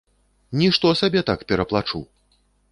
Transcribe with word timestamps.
Нішто 0.61 0.93
сабе 1.03 1.23
так 1.29 1.45
пераплачу! 1.53 2.05